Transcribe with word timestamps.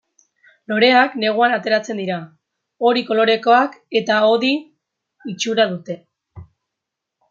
Loreak 0.71 1.13
neguan 1.23 1.53
ateratzen 1.57 2.01
dira, 2.03 2.17
hori 2.91 3.05
kolorekoak 3.11 3.79
eta 4.03 4.19
hodi 4.33 4.53
itxura 5.37 5.73
dute. 5.77 6.03